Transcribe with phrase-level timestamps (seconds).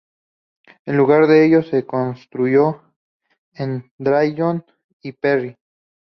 [0.87, 2.81] En lugar de ello, se construyó
[3.53, 4.65] en Drayton
[4.99, 5.55] y Perry.